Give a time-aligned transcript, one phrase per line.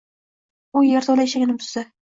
[0.81, 1.91] U yerto‘la eshigini buzdim.